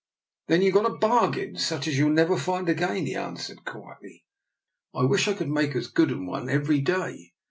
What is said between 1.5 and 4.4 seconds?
such as you'll never find again," he answered quietly."